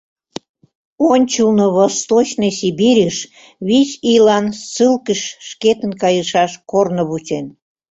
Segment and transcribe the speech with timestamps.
[1.11, 3.17] Ончылно Восточный Сибирьыш
[3.67, 7.45] вич ийлан ссылкыш шкетын кайышаш корно вучен.